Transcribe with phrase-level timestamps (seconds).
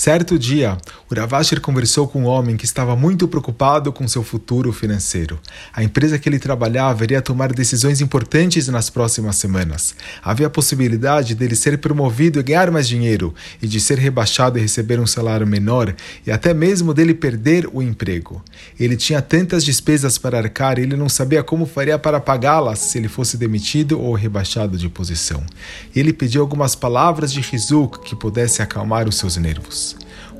[0.00, 0.78] Certo dia,
[1.10, 5.38] Uravashir conversou com um homem que estava muito preocupado com seu futuro financeiro.
[5.74, 9.94] A empresa que ele trabalhava iria tomar decisões importantes nas próximas semanas.
[10.22, 14.62] Havia a possibilidade dele ser promovido e ganhar mais dinheiro, e de ser rebaixado e
[14.62, 15.94] receber um salário menor,
[16.26, 18.42] e até mesmo dele perder o emprego.
[18.78, 22.96] Ele tinha tantas despesas para arcar e ele não sabia como faria para pagá-las se
[22.96, 25.44] ele fosse demitido ou rebaixado de posição.
[25.94, 29.89] Ele pediu algumas palavras de Rizuk que pudesse acalmar os seus nervos.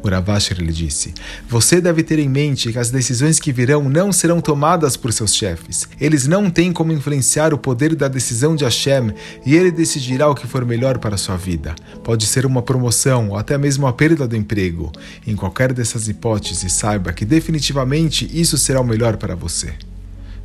[0.02, 1.12] Uravashir lhe disse:
[1.48, 5.34] Você deve ter em mente que as decisões que virão não serão tomadas por seus
[5.34, 5.88] chefes.
[6.00, 9.12] Eles não têm como influenciar o poder da decisão de Hashem
[9.44, 11.74] e ele decidirá o que for melhor para sua vida.
[12.02, 14.90] Pode ser uma promoção ou até mesmo a perda do emprego.
[15.26, 19.74] Em qualquer dessas hipóteses, saiba que definitivamente isso será o melhor para você.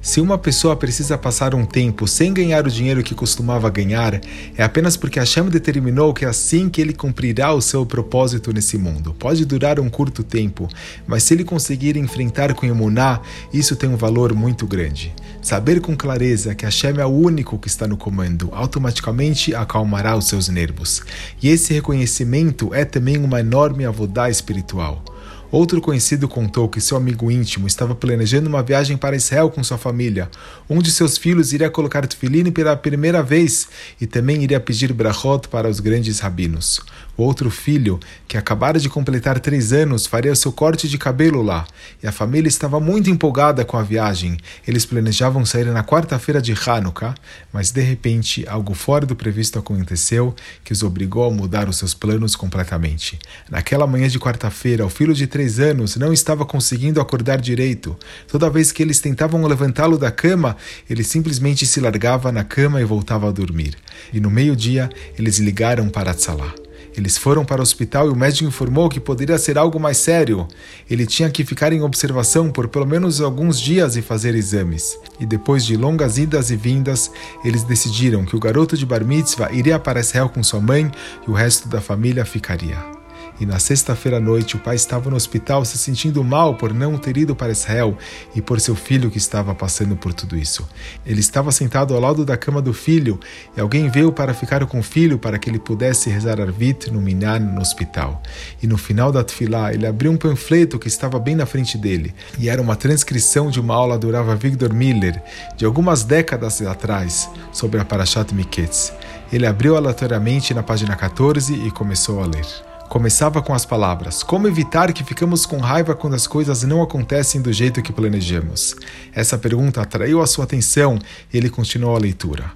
[0.06, 4.22] Se uma pessoa precisa passar um tempo sem ganhar o dinheiro que costumava ganhar,
[4.56, 8.78] é apenas porque Hashem determinou que é assim que ele cumprirá o seu propósito nesse
[8.78, 9.16] mundo.
[9.18, 10.70] Pode durar um curto tempo,
[11.08, 13.20] mas se ele conseguir enfrentar com Emuná,
[13.52, 15.12] isso tem um valor muito grande.
[15.42, 20.28] Saber com clareza que Hashem é o único que está no comando automaticamente acalmará os
[20.28, 21.02] seus nervos.
[21.42, 25.04] E esse reconhecimento é também uma enorme avodá espiritual.
[25.52, 29.78] Outro conhecido contou que seu amigo íntimo estava planejando uma viagem para Israel com sua
[29.78, 30.30] família.
[30.70, 33.68] Um de seus filhos iria colocar tefilim pela primeira vez
[34.00, 36.82] e também iria pedir brachot para os grandes rabinos.
[37.18, 41.66] O outro filho, que acabara de completar três anos, faria seu corte de cabelo lá,
[42.04, 44.36] e a família estava muito empolgada com a viagem.
[44.68, 47.16] Eles planejavam sair na quarta-feira de Hanukkah,
[47.54, 51.94] mas de repente algo fora do previsto aconteceu que os obrigou a mudar os seus
[51.94, 53.18] planos completamente.
[53.50, 57.96] Naquela manhã de quarta-feira, o filho de três anos não estava conseguindo acordar direito.
[58.28, 60.58] Toda vez que eles tentavam levantá-lo da cama,
[60.90, 63.76] ele simplesmente se largava na cama e voltava a dormir.
[64.12, 66.54] E no meio-dia, eles ligaram para Tzalá.
[66.98, 70.48] Eles foram para o hospital e o médico informou que poderia ser algo mais sério.
[70.90, 74.98] Ele tinha que ficar em observação por pelo menos alguns dias e fazer exames.
[75.20, 77.12] E depois de longas idas e vindas,
[77.44, 80.90] eles decidiram que o garoto de Bar Mitzvah iria para Israel com sua mãe
[81.28, 83.05] e o resto da família ficaria.
[83.40, 86.98] E na sexta-feira à noite, o pai estava no hospital se sentindo mal por não
[86.98, 87.98] ter ido para Israel
[88.34, 90.68] e por seu filho que estava passando por tudo isso.
[91.06, 93.20] Ele estava sentado ao lado da cama do filho
[93.56, 97.02] e alguém veio para ficar com o filho para que ele pudesse rezar Arvit no
[97.02, 98.22] Minan no hospital.
[98.62, 102.14] E no final da tefilá, ele abriu um panfleto que estava bem na frente dele
[102.40, 105.22] e era uma transcrição de uma aula do Rav Victor Miller
[105.58, 108.94] de algumas décadas atrás sobre a Parashat Miketz.
[109.32, 112.75] Ele abriu aleatoriamente na página 14 e começou a ler.
[112.90, 117.42] Começava com as palavras: Como evitar que ficamos com raiva quando as coisas não acontecem
[117.42, 118.76] do jeito que planejamos?
[119.14, 121.00] Essa pergunta atraiu a sua atenção
[121.34, 122.52] e ele continuou a leitura.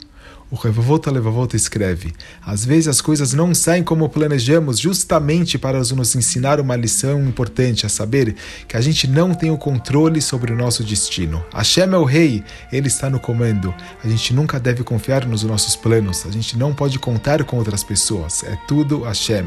[0.51, 2.11] O Revavota Levavota escreve:
[2.43, 7.85] Às vezes as coisas não saem como planejamos, justamente para nos ensinar uma lição importante,
[7.85, 8.35] a saber
[8.67, 11.45] que a gente não tem o controle sobre o nosso destino.
[11.53, 13.71] Hashem é o rei, ele está no comando.
[14.03, 17.83] A gente nunca deve confiar nos nossos planos, a gente não pode contar com outras
[17.83, 19.45] pessoas, é tudo Hashem.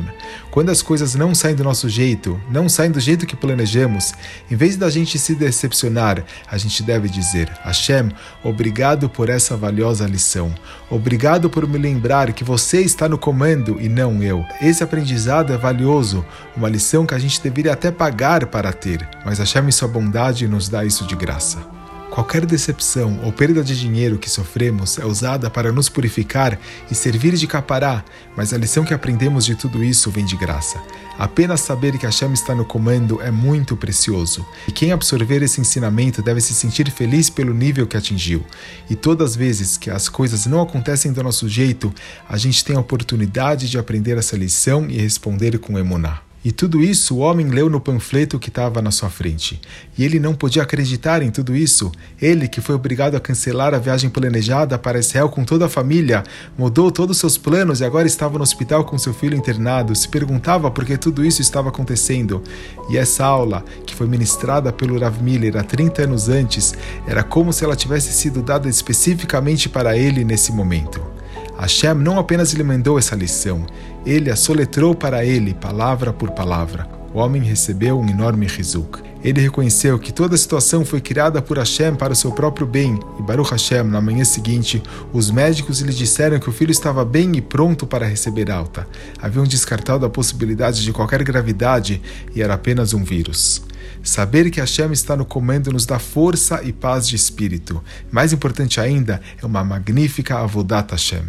[0.52, 4.12] Quando as coisas não saem do nosso jeito, não saem do jeito que planejamos,
[4.48, 8.12] em vez da gente se decepcionar, a gente deve dizer: Hashem,
[8.44, 10.54] obrigado por essa valiosa lição.
[10.92, 14.44] Obrigado por me lembrar que você está no comando e não eu.
[14.60, 16.22] Esse aprendizado é valioso,
[16.54, 20.46] uma lição que a gente deveria até pagar para ter, mas a em sua bondade
[20.46, 21.81] nos dá isso de graça.
[22.12, 27.32] Qualquer decepção ou perda de dinheiro que sofremos é usada para nos purificar e servir
[27.36, 28.04] de capará,
[28.36, 30.78] mas a lição que aprendemos de tudo isso vem de graça.
[31.18, 36.20] Apenas saber que Hashem está no comando é muito precioso, e quem absorver esse ensinamento
[36.20, 38.44] deve se sentir feliz pelo nível que atingiu.
[38.90, 41.90] E todas as vezes que as coisas não acontecem do nosso jeito,
[42.28, 46.20] a gente tem a oportunidade de aprender essa lição e responder com emuná.
[46.44, 49.60] E tudo isso o homem leu no panfleto que estava na sua frente.
[49.96, 51.92] E ele não podia acreditar em tudo isso.
[52.20, 56.24] Ele, que foi obrigado a cancelar a viagem planejada para Israel com toda a família,
[56.58, 60.08] mudou todos os seus planos e agora estava no hospital com seu filho internado, se
[60.08, 62.42] perguntava por que tudo isso estava acontecendo.
[62.90, 66.74] E essa aula, que foi ministrada pelo Rav Miller há 30 anos antes,
[67.06, 71.21] era como se ela tivesse sido dada especificamente para ele nesse momento.
[71.58, 73.66] Hashem não apenas lhe mandou essa lição,
[74.04, 76.88] ele a soletrou para ele, palavra por palavra.
[77.14, 79.00] O homem recebeu um enorme rizuk.
[79.22, 82.98] Ele reconheceu que toda a situação foi criada por Hashem para o seu próprio bem,
[83.18, 84.82] e Baruch Hashem, na manhã seguinte,
[85.12, 88.88] os médicos lhe disseram que o filho estava bem e pronto para receber alta.
[89.20, 92.02] Haviam descartado a possibilidade de qualquer gravidade
[92.34, 93.62] e era apenas um vírus.
[94.02, 97.82] Saber que Hashem está no comando nos dá força e paz de espírito.
[98.10, 101.24] Mais importante ainda, é uma magnífica avodat Hashem.